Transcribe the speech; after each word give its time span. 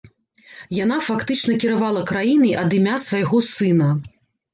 Яна 0.83 0.95
фактычна 1.07 1.57
кіравала 1.63 2.01
краінай 2.13 2.55
ад 2.63 2.73
імя 2.79 2.95
свайго 3.05 3.37
сына. 3.51 3.91